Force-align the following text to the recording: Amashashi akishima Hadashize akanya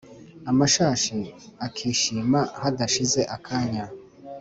Amashashi 0.49 1.19
akishima 1.67 2.39
Hadashize 2.61 3.21
akanya 3.35 3.85